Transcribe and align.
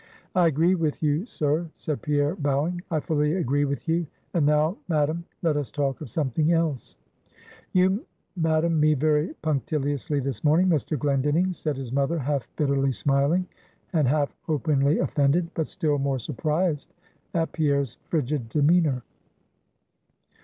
"I 0.33 0.47
agree 0.47 0.73
with 0.73 1.03
you, 1.03 1.27
sir" 1.27 1.69
said 1.77 2.01
Pierre, 2.01 2.35
bowing. 2.35 2.81
"I 2.89 2.99
fully 2.99 3.35
agree 3.35 3.65
with 3.65 3.87
you. 3.87 4.07
And 4.33 4.47
now, 4.47 4.77
madam, 4.87 5.25
let 5.43 5.55
us 5.57 5.69
talk 5.71 6.01
of 6.01 6.09
something 6.09 6.51
else." 6.51 6.95
"You 7.71 8.03
madam 8.35 8.79
me 8.79 8.95
very 8.95 9.35
punctiliously 9.43 10.19
this 10.19 10.43
morning, 10.43 10.69
Mr. 10.69 10.97
Glendinning" 10.97 11.53
said 11.53 11.77
his 11.77 11.91
mother, 11.93 12.17
half 12.17 12.47
bitterly 12.55 12.93
smiling, 12.93 13.45
and 13.93 14.07
half 14.07 14.35
openly 14.49 14.97
offended, 14.97 15.51
but 15.53 15.67
still 15.67 15.99
more 15.99 16.17
surprised 16.17 16.95
at 17.35 17.51
Pierre's 17.51 17.99
frigid 18.09 18.49
demeanor. 18.49 19.03